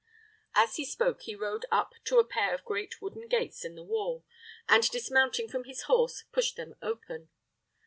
[0.55, 3.83] As he spoke, he rode up to a pair of great wooden gates in the
[3.83, 4.25] wall,
[4.67, 7.29] and dismounting from his horse, pushed them open.